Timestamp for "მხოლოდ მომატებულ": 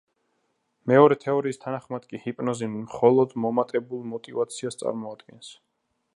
2.79-4.05